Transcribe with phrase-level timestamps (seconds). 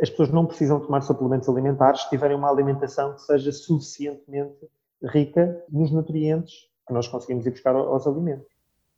[0.00, 4.66] as pessoas não precisam tomar suplementos alimentares se tiverem uma alimentação que seja suficientemente
[5.02, 6.54] rica nos nutrientes
[6.86, 8.48] que nós conseguimos ir buscar aos alimentos.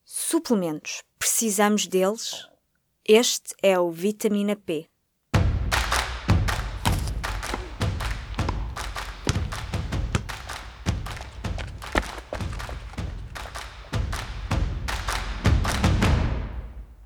[0.04, 1.02] Suplementos.
[1.18, 2.48] Precisamos deles?
[3.06, 4.86] Este é o vitamina P.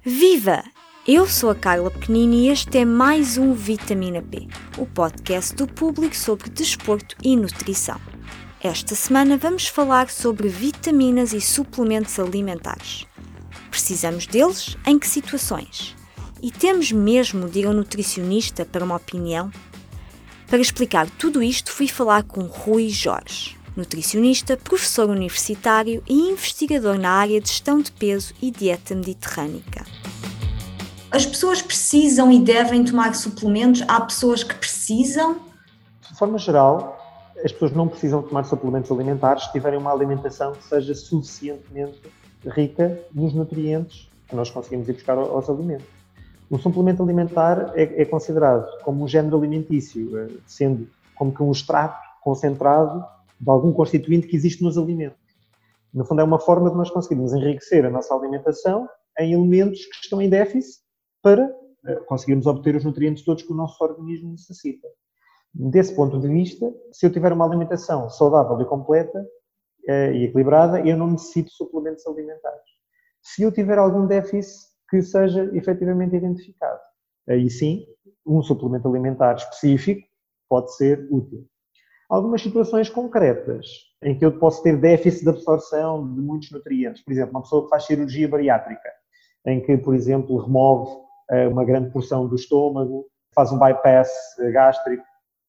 [0.05, 0.76] Viva!
[1.09, 5.65] Eu sou a Carla Pequenini e este é mais um Vitamina P, o podcast do
[5.65, 8.01] público sobre desporto e nutrição.
[8.61, 13.07] Esta semana vamos falar sobre vitaminas e suplementos alimentares.
[13.71, 15.95] Precisamos deles em que situações?
[16.43, 19.53] E temos mesmo de ir ao nutricionista para uma opinião?
[20.49, 27.13] Para explicar tudo isto, fui falar com Rui Jorge, nutricionista, professor universitário e investigador na
[27.13, 29.87] área de gestão de peso e dieta mediterrânica
[31.11, 33.83] as pessoas precisam e devem tomar suplementos?
[33.89, 35.39] Há pessoas que precisam?
[36.01, 36.99] De forma geral,
[37.45, 42.01] as pessoas não precisam tomar suplementos alimentares se tiverem uma alimentação que seja suficientemente
[42.45, 45.87] rica nos nutrientes que nós conseguimos ir buscar aos alimentos.
[46.51, 51.51] O suplemento alimentar é, é considerado como um género alimentício, eh, sendo como que um
[51.51, 53.05] extrato concentrado
[53.41, 55.19] de algum constituinte que existe nos alimentos.
[55.93, 60.05] No fundo, é uma forma de nós conseguirmos enriquecer a nossa alimentação em elementos que
[60.05, 60.86] estão em déficit
[61.27, 61.53] para
[61.89, 64.87] eh, conseguirmos obter os nutrientes todos que o nosso organismo necessita.
[65.53, 69.27] Desse ponto de vista, se eu tiver uma alimentação saudável e completa
[69.89, 72.63] eh, e equilibrada, eu não necessito suplementos alimentares.
[73.21, 76.79] Se eu tiver algum déficit que seja efetivamente identificado,
[77.29, 77.85] aí sim,
[78.25, 80.07] um suplemento alimentar específico
[80.49, 81.45] pode ser útil.
[82.09, 83.67] Algumas situações concretas
[84.01, 87.65] em que eu posso ter déficit de absorção de muitos nutrientes, por exemplo, uma pessoa
[87.65, 88.93] que faz cirurgia bariátrica,
[89.45, 91.06] em que, por exemplo, remove
[91.49, 95.05] uma grande porção do estômago, faz um bypass eh, gástrico,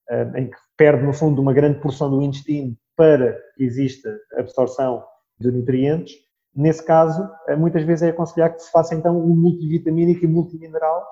[0.09, 5.03] eh, em que perde, no fundo, uma grande porção do intestino para que exista absorção
[5.39, 6.13] de nutrientes.
[6.53, 11.05] Nesse caso, muitas vezes é aconselhar que se faça então um multivitamínico e multimineral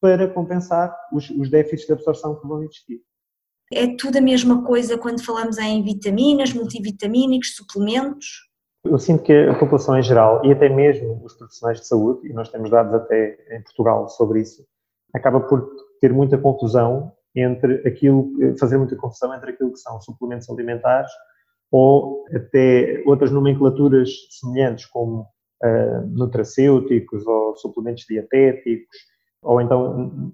[0.00, 3.00] para compensar os, os déficits de absorção que vão existir.
[3.72, 8.47] É tudo a mesma coisa quando falamos em vitaminas, multivitamínicos, suplementos?
[8.84, 12.32] Eu sinto que a população em geral, e até mesmo os profissionais de saúde, e
[12.32, 14.64] nós temos dados até em Portugal sobre isso,
[15.14, 15.68] acaba por
[16.00, 21.10] ter muita confusão entre aquilo, fazer muita confusão entre aquilo que são suplementos alimentares
[21.70, 25.22] ou até outras nomenclaturas semelhantes, como
[25.62, 28.96] uh, nutracêuticos ou suplementos dietéticos,
[29.42, 30.32] ou então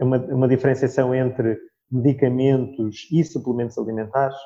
[0.00, 1.58] uma, uma diferenciação entre
[1.90, 4.36] medicamentos e suplementos alimentares.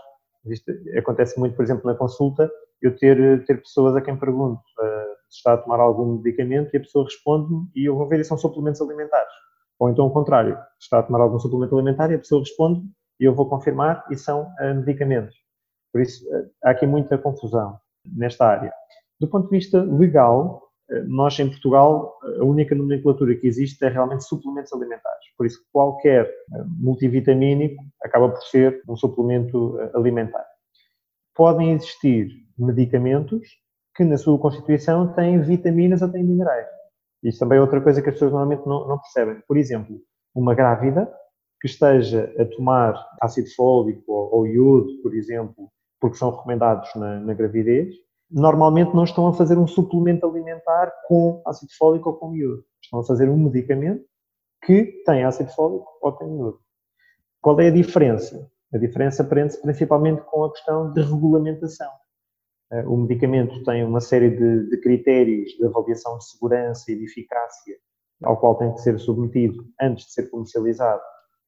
[0.47, 2.51] Isto acontece muito, por exemplo, na consulta,
[2.83, 6.79] eu ter, ter pessoas a quem pergunto uh, se está a tomar algum medicamento e
[6.79, 9.33] a pessoa responde-me e eu vou ver e são suplementos alimentares.
[9.79, 12.83] Ou então o contrário, está a tomar algum suplemento alimentar e a pessoa responde
[13.19, 15.37] e eu vou confirmar e são uh, medicamentos.
[15.93, 18.73] Por isso, uh, há aqui muita confusão nesta área.
[19.21, 20.63] Do ponto de vista legal,
[21.07, 25.25] nós em Portugal, a única nomenclatura que existe é realmente suplementos alimentares.
[25.37, 26.29] Por isso, qualquer
[26.81, 30.45] multivitamínico acaba por ser um suplemento alimentar.
[31.35, 32.29] Podem existir
[32.61, 33.49] medicamentos
[33.97, 36.67] que na sua constituição têm vitaminas ou têm minerais.
[37.23, 39.43] Isso também é outra coisa que as pessoas normalmente não, não percebem.
[39.47, 40.01] Por exemplo,
[40.35, 41.13] uma grávida
[41.61, 47.21] que esteja a tomar ácido fólico ou, ou iodo, por exemplo, porque são recomendados na,
[47.21, 47.95] na, gravidez,
[48.31, 52.65] normalmente não estão a fazer um suplemento alimentar com ácido fólico ou com iodo.
[52.83, 54.03] Estão a fazer um medicamento
[54.65, 56.59] que tem ácido fólico ou tem iodo.
[57.43, 58.51] Qual é a diferença?
[58.73, 61.91] A diferença prende-se principalmente com a questão de regulamentação.
[62.73, 67.05] Eh, o medicamento tem uma série de, de, critérios de avaliação de segurança e de
[67.05, 67.77] eficácia
[68.23, 71.01] ao qual tem que ser submetido antes de ser comercializado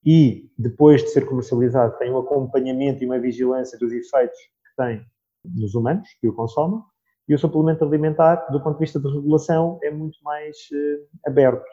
[0.05, 5.05] e depois de ser comercializado tem um acompanhamento e uma vigilância dos efeitos que tem
[5.45, 6.81] nos humanos que o consomem
[7.29, 11.65] e o suplemento alimentar, do ponto de vista de regulação, é muito mais uh, aberto.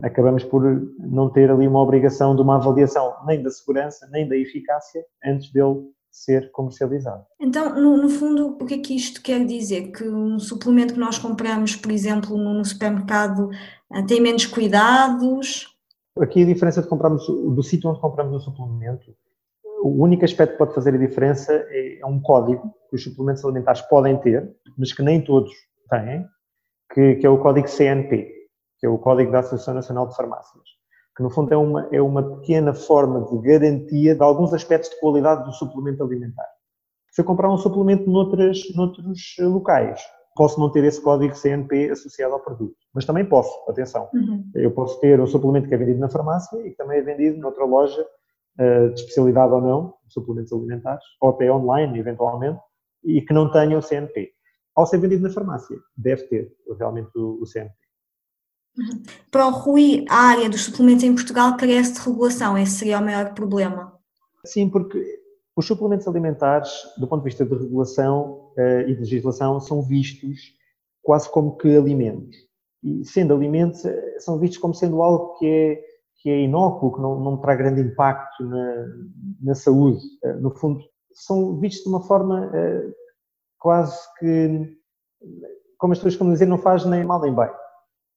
[0.00, 0.62] Acabamos por
[1.00, 5.50] não ter ali uma obrigação de uma avaliação nem da segurança, nem da eficácia antes
[5.52, 7.24] dele ser comercializado.
[7.40, 9.92] Então, no, no, fundo, o que é que isto quer dizer?
[9.92, 13.50] Que um suplemento que nós compramos, por exemplo, no, supermercado,
[13.92, 15.76] eh, tem menos cuidados?
[16.18, 19.14] Aqui a diferença de comprarmos, do sítio onde compramos o suplemento,
[19.82, 23.44] o único aspecto que pode fazer a diferença é, é um código que os suplementos
[23.44, 25.52] alimentares podem ter, mas que nem todos
[25.88, 26.26] têm,
[26.92, 28.34] que, que é o código CNP,
[28.80, 30.77] que é o Código da Associação Nacional de Farmácias
[31.18, 35.00] que no fundo é uma, é uma pequena forma de garantia de alguns aspectos de
[35.00, 36.46] qualidade do suplemento alimentar.
[37.10, 40.00] Se eu comprar um suplemento noutras, noutros locais,
[40.36, 42.76] posso não ter esse código CNP associado ao produto.
[42.94, 44.08] Mas também posso, atenção.
[44.14, 44.48] Uhum.
[44.54, 47.40] Eu posso ter um suplemento que é vendido na farmácia e que também é vendido
[47.40, 52.60] noutra loja uh, de especialidade ou não, suplementos alimentares, ou até online, eventualmente,
[53.02, 54.30] e que não tenha o CNP.
[54.76, 57.74] Ao ser vendido na farmácia, deve ter realmente o, o CNP.
[59.30, 63.04] Para o Rui, a área dos suplementos em Portugal carece de regulação, esse seria o
[63.04, 63.92] maior problema.
[64.44, 65.18] Sim, porque
[65.56, 70.54] os suplementos alimentares, do ponto de vista de regulação uh, e de legislação, são vistos
[71.02, 72.36] quase como que alimentos.
[72.82, 75.80] E sendo alimentos, eh, são vistos como sendo algo que é,
[76.22, 78.86] que é inócuo, que não, não traz grande impacto na,
[79.42, 80.00] na saúde.
[80.22, 82.94] Uh, no fundo, são vistos de uma forma uh,
[83.58, 84.78] quase que,
[85.76, 87.50] como as pessoas costumam dizer, não faz nem mal nem bem.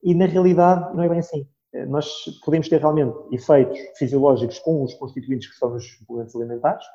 [0.03, 1.47] E na realidade não é bem assim.
[1.87, 6.85] Nós podemos ter realmente efeitos fisiológicos com os constituintes que são nos suplementos alimentares,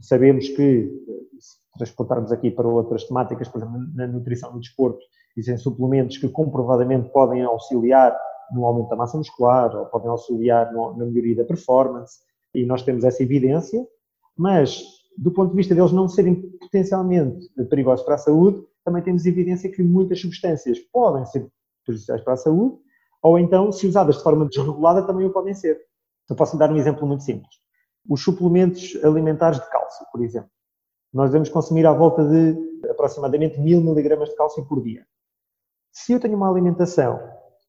[0.00, 0.90] Sabemos que,
[1.38, 4.98] se transportarmos aqui para outras temáticas, por exemplo, na nutrição no desporto,
[5.36, 8.16] existem suplementos que comprovadamente podem auxiliar
[8.52, 12.18] no aumento da massa muscular ou podem auxiliar na melhoria da performance,
[12.54, 13.86] e nós temos essa evidência,
[14.36, 14.82] mas
[15.16, 19.70] do ponto de vista deles não serem potencialmente perigosos para a saúde, também temos evidência
[19.70, 21.46] que muitas substâncias podem ser
[21.84, 22.76] prejudiciais para a saúde,
[23.22, 25.78] ou então, se usadas de forma desregulada, também o podem ser.
[26.28, 27.60] Eu posso dar um exemplo muito simples
[28.08, 30.50] os suplementos alimentares de cálcio, por exemplo.
[31.12, 35.04] Nós devemos consumir à volta de aproximadamente 1000 miligramas de cálcio por dia.
[35.92, 37.20] Se eu tenho uma alimentação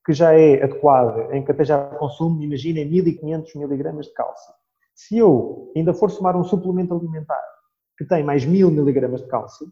[0.05, 4.53] que já é adequada, em que até já consumo, imaginem, 1500 miligramas de cálcio.
[4.95, 7.41] Se eu ainda for somar um suplemento alimentar
[7.97, 9.71] que tem mais 1000 miligramas de cálcio,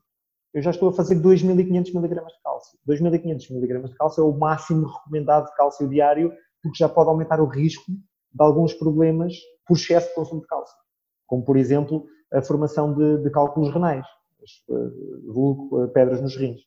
[0.53, 2.79] eu já estou a fazer 2.500 miligramas de cálcio.
[2.87, 7.39] 2.500 miligramas de cálcio é o máximo recomendado de cálcio diário, porque já pode aumentar
[7.39, 9.33] o risco de alguns problemas
[9.67, 10.75] por excesso de consumo de cálcio,
[11.27, 14.05] como por exemplo a formação de, de cálculos renais,
[14.69, 16.61] eh, vulgo, eh, pedras nos rins.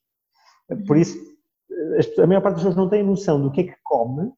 [0.86, 1.18] Por isso,
[2.18, 4.32] a maior parte das pessoas não tem noção do que é que come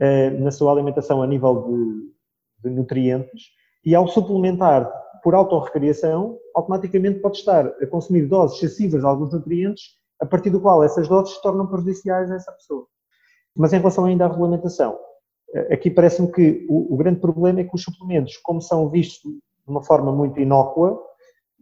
[0.00, 3.44] eh, na sua alimentação a nível de, de nutrientes
[3.84, 4.90] e ao suplementar
[5.22, 9.82] por autorrecriação, automaticamente pode estar a consumir doses excessivas de alguns nutrientes,
[10.20, 12.86] a partir do qual essas doses se tornam prejudiciais a essa pessoa.
[13.56, 14.98] Mas em relação ainda à regulamentação,
[15.70, 19.40] aqui parece-me que o, o, grande problema é que os suplementos, como são vistos de
[19.68, 21.00] uma forma muito inócua,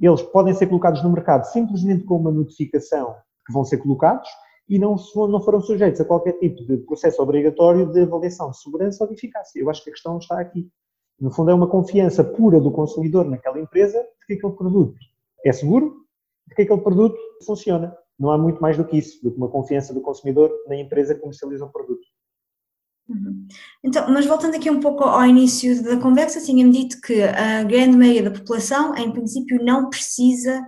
[0.01, 3.15] eles podem ser colocados no mercado simplesmente com uma notificação
[3.47, 4.29] que vão ser colocados
[4.69, 4.95] e não,
[5.29, 9.15] não foram sujeitos a qualquer tipo de processo obrigatório de avaliação de segurança ou de
[9.15, 9.61] eficácia.
[9.61, 10.71] Eu acho que a questão está aqui.
[11.21, 14.99] No fundo, é uma confiança pura do consumidor naquela empresa de que aquele produto
[15.45, 16.07] é seguro,
[16.49, 17.95] de que aquele produto funciona.
[18.19, 21.15] Não há muito mais do que isso, do que uma confiança do consumidor na empresa
[21.15, 22.07] que comercializa o produto.
[23.09, 23.47] Uhum.
[23.83, 27.97] Então, mas voltando aqui um pouco ao início da conversa, tinha-me dito que a grande
[27.97, 30.65] maioria da população, em princípio, não precisa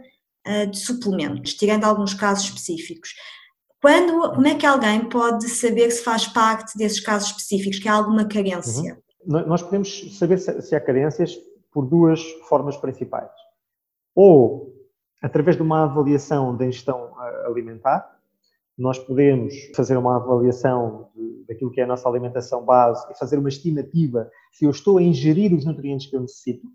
[0.46, 3.14] uh, de suplementos, tirando alguns casos específicos.
[3.80, 7.94] Quando, como é que alguém pode saber se faz parte desses casos específicos, que há
[7.94, 8.94] alguma carência?
[8.94, 9.00] Uhum.
[9.26, 11.38] Nós podemos saber se há carências
[11.72, 13.30] por duas formas principais.
[14.14, 14.72] Ou
[15.22, 18.18] através de uma avaliação da ingestão ah, alimentar,
[18.76, 21.08] nós podemos fazer uma avaliação
[21.46, 25.02] daquilo que é a nossa alimentação base e fazer uma estimativa se eu estou a
[25.02, 26.66] ingerir os nutrientes que eu necessito.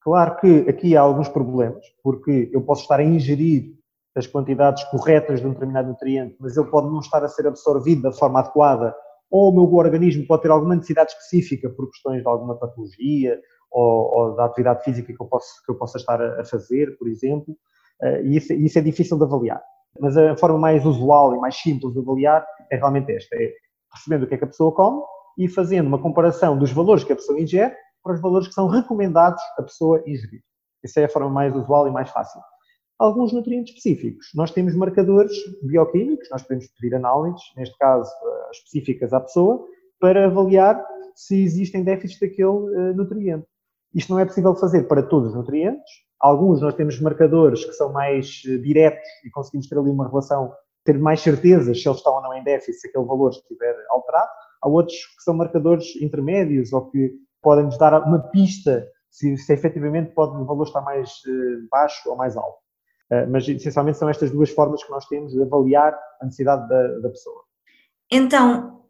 [0.00, 3.74] Claro que aqui há alguns problemas, porque eu posso estar a ingerir
[4.14, 8.02] as quantidades corretas de um determinado nutriente, mas ele pode não estar a ser absorvido
[8.02, 8.94] da forma adequada,
[9.34, 13.36] ou o meu organismo pode ter alguma necessidade específica por questões de alguma patologia
[13.68, 17.08] ou, ou da atividade física que eu, posso, que eu possa estar a fazer, por
[17.08, 17.56] exemplo,
[18.00, 19.60] eh, e isso, isso é difícil de avaliar.
[19.98, 23.52] Mas a forma mais usual e mais simples de avaliar é realmente esta: é
[23.90, 25.02] percebendo o que é que a pessoa come
[25.36, 27.74] e fazendo uma comparação dos valores que a pessoa ingere
[28.04, 30.42] para os valores que são recomendados a pessoa ingerir.
[30.84, 32.40] Essa é a forma mais usual e mais fácil.
[32.98, 34.28] Alguns nutrientes específicos.
[34.34, 39.66] Nós temos marcadores bioquímicos, nós podemos pedir análises, neste caso eh, específicas à pessoa,
[39.98, 40.84] para avaliar
[41.14, 43.46] se existem déficits daquele eh, nutriente.
[43.94, 45.90] Isto não é possível fazer para todos os nutrientes,
[46.24, 50.54] Alguns nós temos marcadores que são mais eh, diretos e conseguimos ter ali uma relação,
[50.82, 54.30] ter mais certezas se eles estão ou não em déficit, se aquele valor estiver alterado.
[54.62, 59.52] Há outros que são marcadores intermédios ou que podem nos dar uma pista se, se
[59.52, 61.12] efetivamente pode, o valor estar mais
[61.70, 62.63] baixo ou mais alto.
[63.10, 66.98] Uh, mas essencialmente são estas duas formas que nós temos de avaliar a necessidade da,
[67.00, 67.42] da pessoa.
[68.10, 68.82] Então,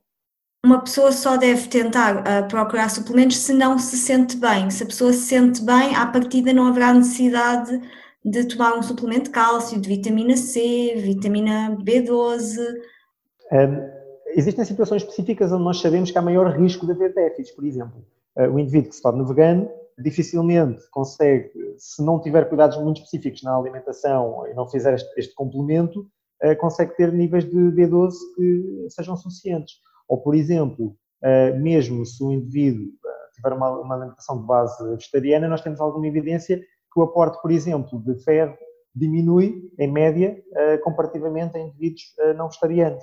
[0.64, 4.70] uma pessoa só deve tentar uh, procurar suplementos se não se sente bem.
[4.70, 7.80] Se a pessoa se sente bem, à partida não haverá necessidade
[8.24, 12.58] de tomar um suplemento de cálcio, de vitamina C, vitamina B12.
[13.52, 13.90] Um,
[14.28, 17.54] existem situações específicas onde nós sabemos que há maior risco de haver déficits.
[17.54, 18.02] Por exemplo,
[18.38, 19.68] uh, o indivíduo que se torna vegano
[19.98, 25.34] dificilmente consegue, se não tiver cuidados muito específicos na alimentação e não fizer este, este
[25.34, 26.08] complemento,
[26.42, 29.74] uh, consegue ter níveis de B12 que sejam suficientes.
[30.08, 32.86] Ou, por exemplo, uh, mesmo se o indivíduo
[33.34, 37.50] tiver uma, uma alimentação de base vegetariana, nós temos alguma evidência que o aporte, por
[37.50, 38.56] exemplo, de ferro
[38.94, 40.40] diminui, em média,
[40.84, 43.02] comparativamente a indivíduos não vegetarianos.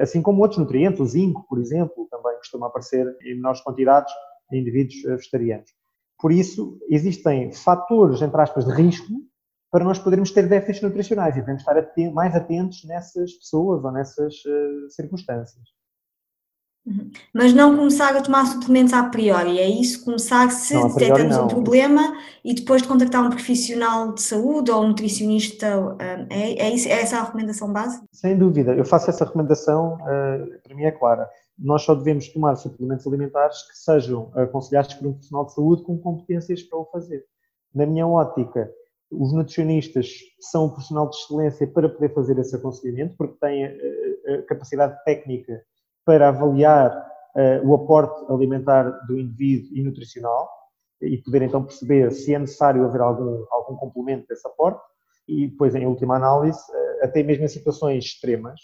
[0.00, 4.12] Assim como outros nutrientes, o zinco, por exemplo, também costuma aparecer em menores quantidades
[4.52, 5.70] em indivíduos vegetarianos.
[6.22, 9.12] Por isso, existem fatores, entre aspas, de risco
[9.72, 11.74] para nós podermos ter déficits nutricionais e devemos estar
[12.12, 15.64] mais atentos nessas pessoas ou nessas uh, circunstâncias.
[16.86, 17.10] Uhum.
[17.34, 20.04] Mas não começar a tomar suplementos a priori, é isso?
[20.04, 24.82] Começar se não, detectamos um problema e depois de contactar um profissional de saúde ou
[24.84, 28.00] um nutricionista, eh, é, é, isso, é essa a recomendação base?
[28.12, 32.56] Sem dúvida, eu faço essa recomendação, uh, para mim é clara nós só devemos tomar
[32.56, 37.24] suplementos alimentares que sejam aconselhados por um profissional de saúde com competências para o fazer.
[37.74, 38.70] Na minha ótica,
[39.10, 40.08] os nutricionistas
[40.40, 45.62] são um profissional de excelência para poder fazer esse aconselhamento, porque têm a, capacidade técnica
[46.04, 46.90] para avaliar
[47.36, 50.48] uh, o aporte alimentar do indivíduo e nutricional
[51.00, 54.80] e poder então perceber se é necessário haver algum, algum complemento desse aporte
[55.28, 56.60] e depois, em última análise,
[57.02, 58.60] até mesmo em situações extremas,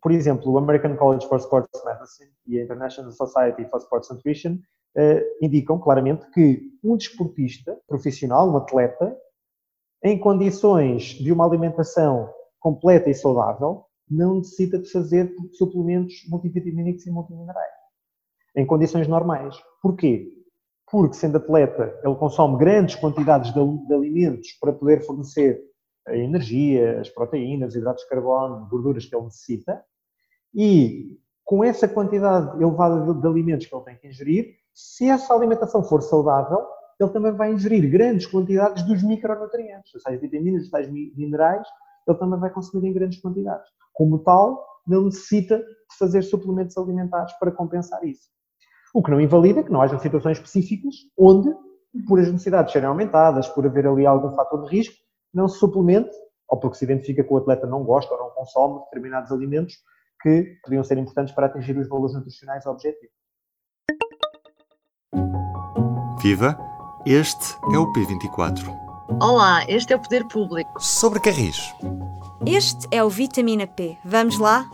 [0.00, 4.58] por exemplo, o American College for Sports Medicine e a International Society for Sports Nutrition
[4.96, 9.16] uh, indicam claramente que um desportista profissional, um atleta,
[10.02, 17.10] em condições de uma alimentação completa e saudável, não necessita de fazer suplementos multivitamínicos e
[17.10, 17.72] multiminerais.
[18.56, 19.56] Em condições normais.
[19.82, 20.30] Porquê?
[20.90, 25.60] Porque, sendo atleta, ele consome grandes quantidades de, de alimentos para poder fornecer
[26.06, 29.82] a energia, as proteínas, os hidratos de carbono, gorduras que ele necessita,
[30.54, 35.34] e com essa quantidade elevada de, de alimentos que ele tem que ingerir, se essa
[35.34, 36.66] alimentação for saudável,
[36.98, 41.66] ele também vai ingerir grandes quantidades dos micronutrientes, seja, vitaminas, tais minerais,
[42.06, 43.68] ele também vai consumir em grandes quantidades.
[43.92, 48.28] Como tal, não necessita de fazer suplementos alimentares para compensar isso.
[48.94, 51.50] O que não invalida que não haja situações específicas onde,
[52.06, 54.96] por as necessidades serem aumentadas, por haver ali algum fator de risco,
[55.34, 56.10] não se suplemente,
[56.48, 59.74] ou porque se identifica que o atleta não gosta ou não consome determinados alimentos,
[60.22, 63.14] que podiam ser importantes para atingir os valores nutricionais objetivos.
[66.22, 66.56] Viva!
[67.04, 68.64] Este é o P24.
[69.20, 70.80] Olá, este é o Poder Público.
[70.80, 71.74] Sobre Carris.
[72.46, 73.98] Este é o Vitamina P.
[74.02, 74.70] Vamos lá?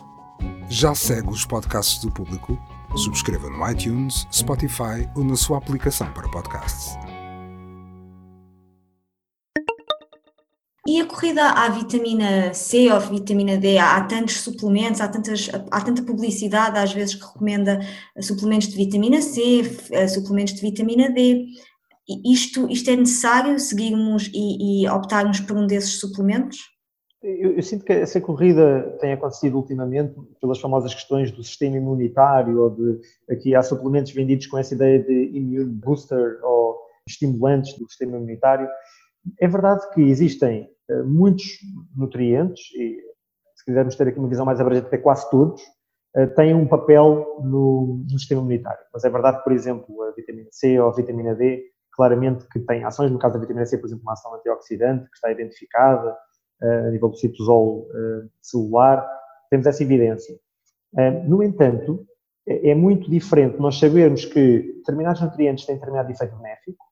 [0.69, 2.57] Já segue os podcasts do Público?
[2.97, 6.97] Subscreva no iTunes, Spotify ou na sua aplicação para podcasts.
[10.87, 15.81] E a corrida à vitamina C ou vitamina D, há tantos suplementos, há, tantas, há
[15.83, 17.81] tanta publicidade às vezes que recomenda
[18.19, 19.61] suplementos de vitamina C,
[19.93, 21.47] eh, suplementos de vitamina D.
[22.25, 26.59] Isto, isto é necessário seguirmos e, e optarmos por um desses suplementos?
[27.23, 32.63] Eu, eu, sinto que essa corrida tem acontecido ultimamente pelas famosas questões do sistema imunitário,
[32.63, 37.87] ou de aqui há suplementos vendidos com essa ideia de immune booster ou estimulantes do
[37.87, 38.67] sistema imunitário.
[39.41, 41.59] É verdade que existem uh, muitos
[41.97, 43.01] nutrientes, e
[43.57, 45.63] se quisermos ter aqui uma visão mais abrangente, até quase todos,
[46.17, 48.81] uh, têm um papel no, no, sistema imunitário.
[48.93, 52.85] Mas é verdade por exemplo, a vitamina C ou a vitamina D, claramente que têm
[52.85, 56.17] ações, no caso da vitamina C, por exemplo, uma ação antioxidante que está identificada
[56.63, 57.87] uh, a nível do citosol
[58.41, 59.07] celular,
[59.51, 60.35] temos essa evidência.
[61.27, 62.07] no entanto,
[62.47, 66.90] é, é muito diferente nós sabermos que determinados nutrientes têm determinado efeito benéfico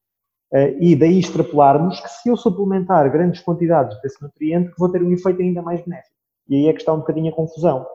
[0.81, 5.43] e daí extrapolarmos que se eu suplementar grandes quantidades desse nutriente, vou ter um efeito
[5.43, 6.14] ainda mais benéfico.
[6.49, 7.87] E aí é que está um bocadinho a confusão.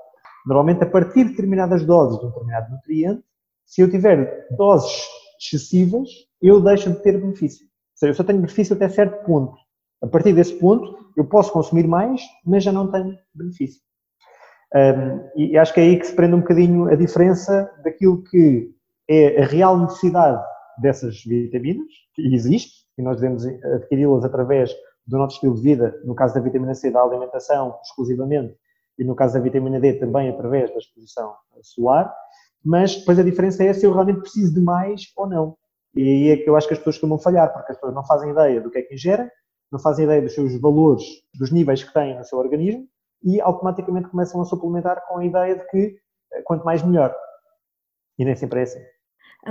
[0.46, 3.24] Normalmente, a partir de determinadas doses de um determinado nutriente,
[3.66, 5.08] se eu tiver doses
[5.40, 6.10] excessivas,
[6.42, 7.66] eu deixo de ter benefício.
[7.66, 9.58] Ou seja, eu só tenho benefício até certo ponto.
[10.02, 13.82] A partir desse ponto, eu posso consumir mais, mas já não tenho benefício.
[14.76, 18.72] Um, e acho que é aí que se prende um bocadinho a diferença daquilo que
[19.08, 20.44] é a real necessidade
[20.78, 24.74] dessas vitaminas, que existe, e nós devemos adquiri-las através
[25.06, 28.56] do nosso estilo de vida, no caso da vitamina C, da alimentação exclusivamente,
[28.98, 32.14] e no caso da vitamina D também através da exposição solar,
[32.64, 35.58] mas depois a diferença é se eu realmente preciso de mais ou não.
[35.96, 38.06] E aí é que eu acho que as pessoas costumam falhar, porque as pessoas não
[38.06, 39.30] fazem ideia do que é que ingerem,
[39.72, 41.04] não fazem ideia dos seus valores,
[41.34, 42.88] dos níveis que têm no seu organismo,
[43.24, 45.98] e automaticamente começam a suplementar com a ideia de que
[46.34, 47.16] eh, quanto mais melhor.
[48.18, 48.80] E nem sempre é assim.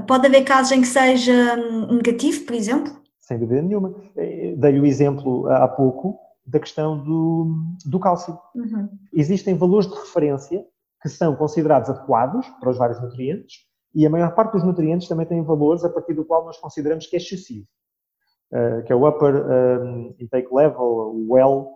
[0.07, 2.93] Pode haver casos em que seja hum, negativo, por exemplo?
[3.21, 3.95] Sem dúvida nenhuma.
[4.17, 8.39] Eh, dei o exemplo há pouco da questão do, do cálcio.
[8.55, 8.89] Uhum.
[9.13, 10.65] Existem valores de referência
[11.01, 15.27] que são considerados adequados para os vários nutrientes e a maior parte dos nutrientes também
[15.27, 17.67] têm valores a partir do qual nós consideramos que é excessivo,
[18.53, 21.71] uh, que é o upper um, intake level, o well,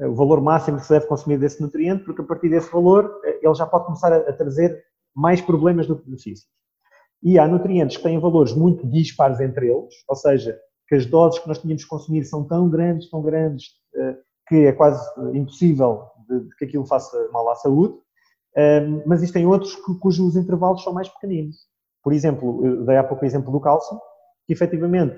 [0.00, 3.54] o valor máximo que se deve consumir desse nutriente, porque a partir desse valor ele
[3.54, 6.48] já pode começar a, trazer mais problemas do que benefícios.
[7.24, 11.40] E há nutrientes que têm valores muito dispares entre eles, ou seja, que as doses
[11.40, 13.68] que nós tínhamos que consumir são tão grandes, tão grandes,
[14.46, 15.02] que é quase
[15.32, 17.94] impossível de, que aquilo faça mal à saúde,
[19.06, 21.56] mas existem outros cujos intervalos são mais pequeninos.
[22.02, 23.98] Por exemplo, dei há pouco o exemplo do cálcio,
[24.46, 25.16] que efetivamente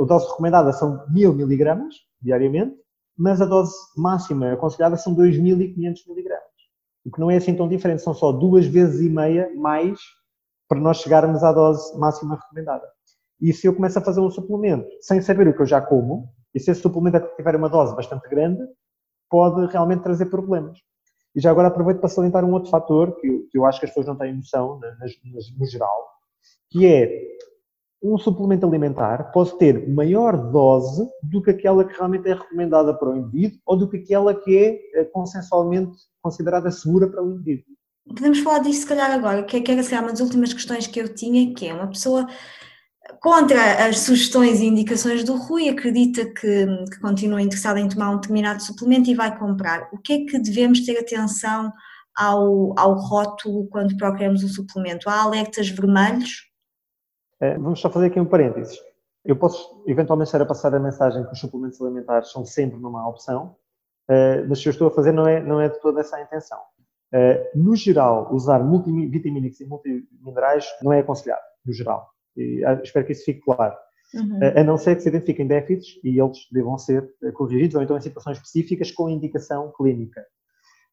[0.00, 2.74] a dose recomendada são 1000 miligramas diariamente,
[3.16, 6.48] mas a dose máxima aconselhada são 2500 miligramas.
[7.04, 9.98] O que não é assim tão diferente, são só duas vezes e meia mais
[10.68, 12.86] para nós chegarmos à dose máxima recomendada.
[13.40, 16.28] E se eu começo a fazer um suplemento sem saber o que eu já como,
[16.54, 18.62] e se esse suplemento tiver uma dose bastante grande,
[19.30, 20.78] pode realmente trazer problemas.
[21.34, 23.86] E já agora aproveito para salientar um outro fator que eu, que eu acho que
[23.86, 24.80] as pessoas não têm noção,
[25.58, 26.08] no geral,
[26.70, 27.38] que é
[28.02, 33.10] um suplemento alimentar pode ter maior dose do que aquela que realmente é recomendada para
[33.10, 37.77] o indivíduo ou do que aquela que é eh, consensualmente considerada segura para o indivíduo.
[38.08, 40.86] Podemos falar disso se calhar agora, que, é, que era se uma das últimas questões
[40.86, 42.26] que eu tinha, que é uma pessoa
[43.20, 48.16] contra as sugestões e indicações do Rui, acredita que, que continua interessada em tomar um
[48.16, 49.88] determinado suplemento e vai comprar.
[49.92, 51.72] O que é que devemos ter atenção
[52.16, 55.08] ao, ao rótulo quando procuramos um suplemento?
[55.08, 56.48] Há alertas vermelhos?
[57.40, 58.78] É, vamos só fazer aqui um parênteses.
[59.24, 62.90] Eu posso eventualmente estar a passar a mensagem que os suplementos alimentares são sempre uma
[62.90, 63.56] má opção,
[64.08, 66.22] é, mas que eu estou a fazer não é, não é de toda essa a
[66.22, 66.58] intenção.
[67.12, 72.08] É, no geral, usar multivitamínicos e multiminerais não é aconselhado, no geral.
[72.36, 73.74] E ah, espero que isso fique claro.
[74.14, 74.38] Uhum.
[74.56, 78.00] A não ser que se identifiquem déficits e eles devam ser corrigidos, ou então em
[78.00, 80.24] situações específicas com indicação clínica.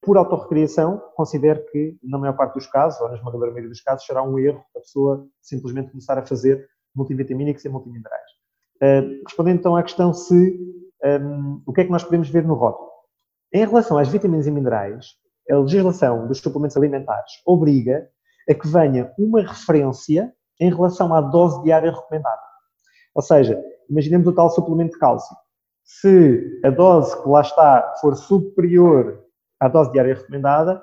[0.02, 4.06] Por autorrecriação, considero que, na maior parte dos casos, ou na esmagadora maioria dos casos,
[4.06, 8.30] será um erro a pessoa simplesmente começar a fazer multivitamínicos e multiminerais.
[8.76, 10.60] Uh, respondendo então à questão se
[11.04, 12.90] um, o que é que nós podemos ver no rótulo.
[13.54, 15.16] Em relação às vitaminas e minerais,
[15.50, 18.10] a legislação dos suplementos alimentares obriga
[18.50, 22.42] a que venha uma referência em relação à dose diária recomendada.
[23.14, 25.36] Ou seja, imaginemos o tal suplemento de cálcio.
[25.84, 29.24] Se a dose que lá está for superior
[29.60, 30.82] à dose diária recomendada,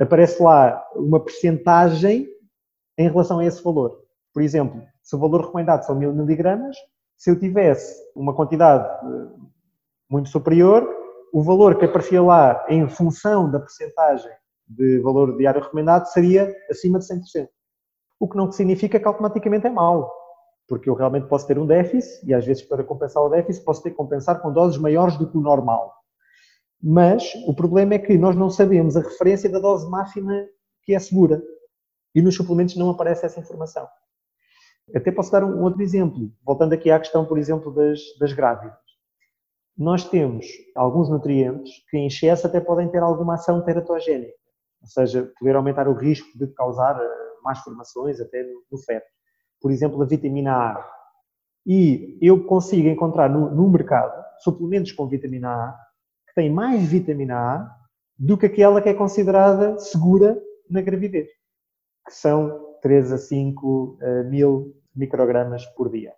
[0.00, 2.28] aparece lá uma percentagem
[2.98, 4.02] em relação a esse valor.
[4.32, 6.76] Por exemplo, se o valor recomendado são 1000 miligramas,
[7.16, 9.28] se eu tivesse uma quantidade eh,
[10.10, 10.86] muito superior,
[11.34, 14.30] o valor que aparecia lá em função da percentagem
[14.68, 17.48] de valor diário recomendado seria acima de 100%.
[18.20, 20.14] O que não significa que automaticamente é mau,
[20.68, 23.82] porque eu realmente posso ter um déficit e às vezes para compensar o déficit posso
[23.82, 25.92] ter que compensar com doses maiores do que o normal.
[26.80, 30.46] Mas o problema é que nós não sabemos a referência da dose máxima
[30.84, 31.42] que é segura.
[32.14, 33.88] E nos suplementos não aparece essa informação.
[34.94, 38.83] Até posso dar um outro exemplo, voltando aqui à questão, por exemplo, das, das grávidas.
[39.76, 44.34] Nós temos alguns nutrientes que em excesso até podem ter alguma ação teratogénica,
[44.80, 47.08] ou seja, poder aumentar o risco de causar eh,
[47.42, 49.06] más formações até no, feto.
[49.60, 50.90] Por exemplo, a vitamina A.
[51.66, 55.78] E eu consigo encontrar no, no mercado suplementos com vitamina A
[56.28, 57.76] que tem mais vitamina A
[58.16, 61.28] do que aquela que é considerada segura na gravidez,
[62.06, 66.12] que são 3 a 5 uh, mil microgramas por dia.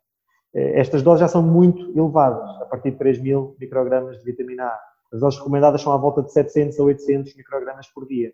[0.56, 4.64] Uh, estas doses já são muito elevadas, a partir de 3 mil microgramas de vitamina
[4.64, 4.80] A.
[5.12, 8.32] As doses recomendadas são à volta de 700 a 800 microgramas por dia.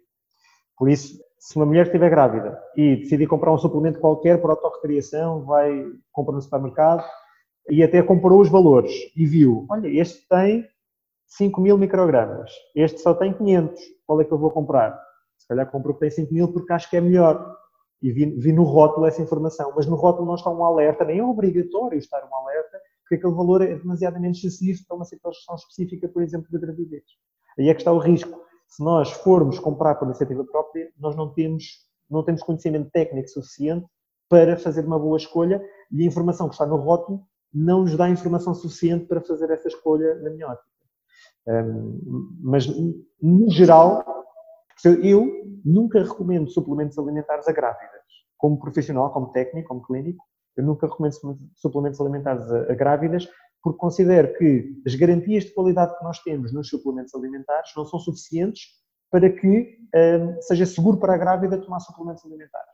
[0.79, 5.45] Por isso, se uma mulher estiver grávida e decidir comprar um suplemento qualquer por autorrecriação,
[5.45, 7.05] vai, compra no supermercado
[7.69, 10.67] e até comprou os valores e viu, olha, este tem
[11.27, 12.53] 5 mil microgramas.
[12.75, 13.81] Este só tem 500.
[14.07, 15.01] Qual é que eu vou comprar?
[15.39, 17.57] Se calhar compro o que tem 5 mil porque acho que é melhor.
[18.03, 19.73] E vi, vi, no rótulo essa informação.
[19.77, 23.35] Mas no rótulo não está um alerta, nem é obrigatório estar um alerta, porque aquele
[23.35, 27.05] valor é demasiadamente excessivo para uma situação específica, por exemplo, de gravidez.
[27.59, 28.41] Aí é que está o risco.
[28.67, 33.87] Se nós formos comprar por iniciativa própria, nós não temos, não temos conhecimento técnico suficiente
[34.29, 37.21] para fazer uma boa escolha e a informação que está no rótulo
[37.53, 40.73] não nos dá informação suficiente para fazer essa escolha na minha ótica.
[41.47, 42.67] Um, mas,
[43.21, 44.22] no geral,
[44.91, 48.03] eu nunca recomendo suplementos alimentares a grávidas.
[48.37, 50.25] Como profissional, como técnico, como clínico,
[50.57, 51.15] eu nunca recomendo
[51.55, 53.29] suplementos alimentares a, a grávidas,
[53.63, 58.01] porque considero que as garantias de qualidade que nós temos nos suplementos alimentares não são
[58.01, 58.63] suficientes
[59.11, 62.73] para que um, seja seguro para a grávida tomar suplementos alimentares.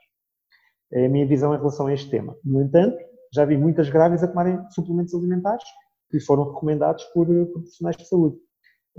[0.92, 2.34] É a minha visão em relação a este tema.
[2.42, 2.96] No entanto,
[3.34, 5.64] já vi muitas grávidas a tomarem suplementos alimentares
[6.10, 8.38] que foram recomendados por, por profissionais de saúde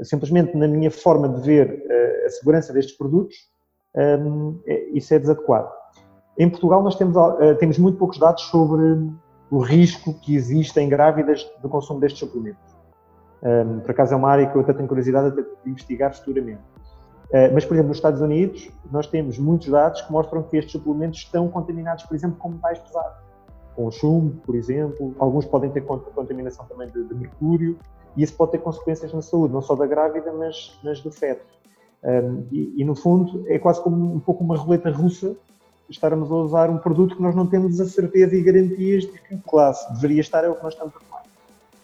[0.03, 3.35] simplesmente na minha forma de ver eh, a segurança destes produtos,
[3.95, 5.69] ehm, é, isso é desadequado.
[6.37, 9.09] Em Portugal nós temos, eh, temos muito poucos dados sobre
[9.51, 12.79] o risco que existe em grávidas do consumo destes suplementos.
[13.41, 16.61] Um, por acaso é uma área que eu até tenho curiosidade de investigar futuramente.
[17.29, 20.73] Uh, mas, por exemplo, nos Estados Unidos, nós temos muitos dados que mostram que estes
[20.73, 23.17] suplementos estão contaminados, por exemplo, com metais pesados,
[23.75, 25.15] com chumbo, por exemplo.
[25.19, 27.77] Alguns podem ter contaminação também de, mercúrio,
[28.15, 31.45] e isso pode ter consequências na saúde, não só da grávida, mas, mas do feto.
[32.03, 35.35] Um, e, e, no fundo, é quase como um pouco uma roleta russa
[35.89, 39.37] estarmos a usar um produto que nós não temos a certeza e garantias de que
[39.47, 41.23] classe deveria estar, é o que nós estamos a tomar.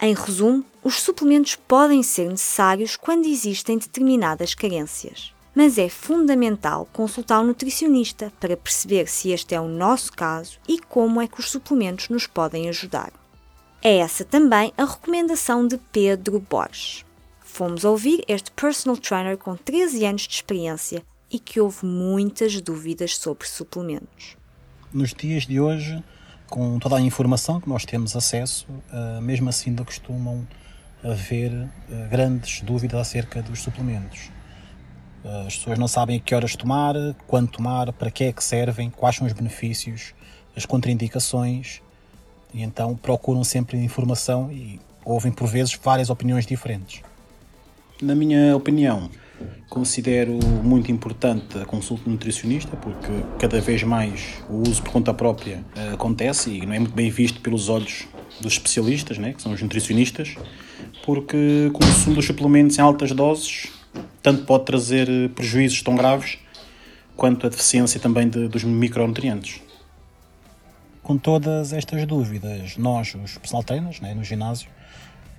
[0.00, 5.34] Em resumo, os suplementos podem ser necessários quando existem determinadas carências.
[5.54, 10.78] Mas é fundamental consultar um nutricionista para perceber se este é o nosso caso e
[10.78, 13.10] como é que os suplementos nos podem ajudar.
[13.88, 17.04] É essa também a recomendação de Pedro Borges.
[17.38, 23.16] Fomos ouvir este personal trainer com 13 anos de experiência e que houve muitas dúvidas
[23.16, 24.36] sobre suplementos.
[24.92, 26.02] Nos dias de hoje,
[26.50, 30.44] com toda a informação que nós temos acesso, uh, mesmo assim ainda costumam
[31.04, 34.32] haver uh, grandes dúvidas acerca dos suplementos.
[35.22, 36.96] Uh, as pessoas não sabem a que horas tomar,
[37.28, 40.12] quando tomar, para que é que servem, quais são os benefícios,
[40.56, 41.82] as contraindicações,
[42.56, 47.02] e então procuram sempre informação e ouvem por vezes várias opiniões diferentes.
[48.02, 49.08] Na minha opinião,
[49.68, 55.62] Considero muito importante a consulta nutricionista porque cada vez mais o uso por conta própria
[55.76, 58.06] uh, acontece e não é muito bem visto pelos olhos
[58.40, 60.36] dos especialistas, né, que são os nutricionistas,
[61.04, 63.68] porque o consumo dos suplementos em altas doses
[64.22, 66.38] tanto pode trazer eh, prejuízos tão graves
[67.16, 69.62] quanto a deficiência também de, dos micronutrientes.
[71.06, 74.68] Com todas estas dúvidas, nós, os personal trainers, né, no ginásio,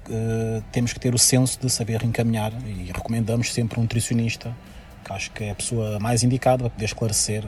[0.09, 4.55] uh, temos que ter o senso de saber encaminhar e recomendamos sempre um nutricionista,
[5.03, 7.45] que acho que é a pessoa mais indicada para poder esclarecer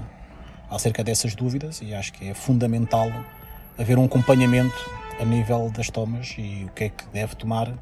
[0.70, 3.10] acerca dessas dúvidas e acho que é fundamental
[3.78, 7.74] haver um acompanhamento a nível das tomas e o que é que deve tomar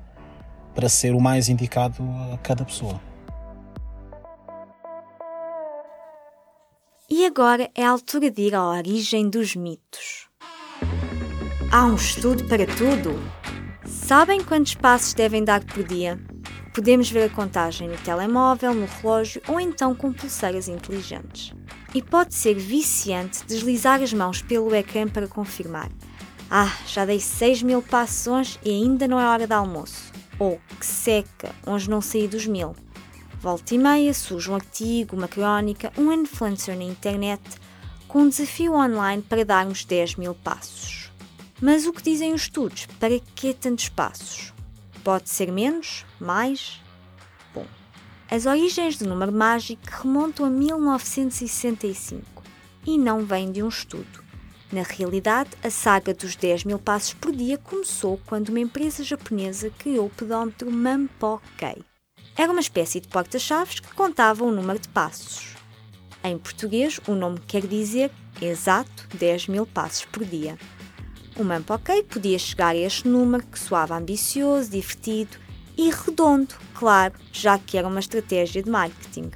[0.76, 3.02] para ser o mais indicado a cada pessoa.
[7.10, 10.27] E agora é a altura de ir à origem dos mitos.
[11.70, 13.20] Há um estudo para tudo?
[13.86, 16.18] Sabem quantos passos devem dar por dia?
[16.74, 21.54] Podemos ver a contagem no telemóvel, no relógio ou então com pulseiras inteligentes.
[21.94, 25.92] E pode ser viciante deslizar as mãos pelo ecrã para confirmar.
[26.50, 30.14] Ah, já dei 6 mil passos hoje e ainda não é hora de almoço.
[30.40, 32.78] Ou que seca, hoje não saí dos mil.
[33.42, 37.44] Volta e meia surge um artigo, uma crónica, um influencer na internet
[38.08, 41.07] com um desafio online para darmos 10 mil passos.
[41.62, 42.86] Mas o que dizem os estudos?
[43.00, 44.54] Para que tantos passos?
[45.04, 46.06] Pode ser menos?
[46.20, 46.80] Mais?
[47.54, 47.66] Bom,
[48.30, 52.44] as origens do número mágico remontam a 1965
[52.86, 54.24] e não vêm de um estudo.
[54.72, 59.72] Na realidade, a saga dos 10 mil passos por dia começou quando uma empresa japonesa
[59.80, 61.84] criou o pedómetro Manpo-kei.
[62.36, 65.56] Era uma espécie de porta-chaves que contava o número de passos.
[66.24, 70.58] Em português, o nome quer dizer exato 10 mil passos por dia.
[71.40, 75.38] O Mampoquei podia chegar a este número que soava ambicioso, divertido
[75.78, 79.30] e redondo, claro, já que era uma estratégia de marketing.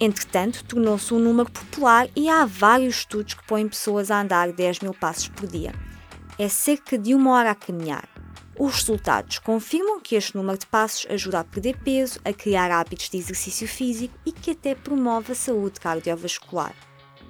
[0.00, 4.80] Entretanto, tornou-se um número popular e há vários estudos que põem pessoas a andar 10
[4.80, 5.74] mil passos por dia.
[6.38, 8.08] É cerca de uma hora a caminhar.
[8.58, 13.10] Os resultados confirmam que este número de passos ajuda a perder peso, a criar hábitos
[13.10, 16.74] de exercício físico e que até promove a saúde cardiovascular.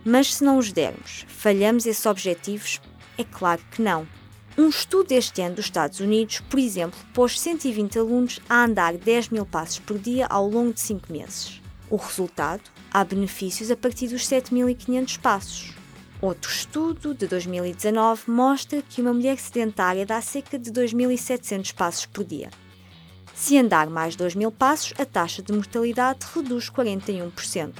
[0.05, 2.81] Mas se não os dermos, falhamos esses objetivos
[3.19, 4.07] é claro que não.
[4.57, 9.31] Um estudo deste ano dos Estados Unidos, por exemplo, pôs 120 alunos a andar 10
[9.31, 11.63] mil passos por dia ao longo de 5 meses.
[11.89, 12.63] O resultado?
[12.91, 15.75] Há benefícios a partir dos 7.500 passos.
[16.21, 22.23] Outro estudo, de 2019, mostra que uma mulher sedentária dá cerca de 2.700 passos por
[22.23, 22.51] dia.
[23.35, 27.73] Se andar mais 2.000 passos, a taxa de mortalidade reduz 41%.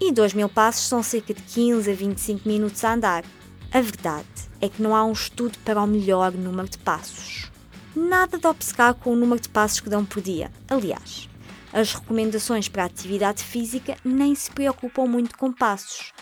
[0.00, 3.24] E 2.000 passos são cerca de 15 a 25 minutos a andar.
[3.74, 4.28] A verdade
[4.60, 7.50] é que não há um estudo para o melhor número de passos.
[7.92, 10.48] Nada de obcecar com o número de passos que dão por dia.
[10.68, 11.28] Aliás,
[11.72, 16.12] as recomendações para a atividade física nem se preocupam muito com passos.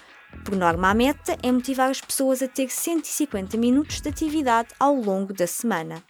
[0.47, 4.95] Por norma, a meta é motivar as pessoas a ter 150 minutos de atividade ao
[4.95, 6.03] longo da semana.